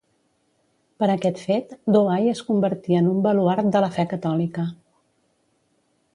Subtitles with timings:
[1.03, 4.67] Per aquest fet Douai es convertí en un baluard de la fe catòlica.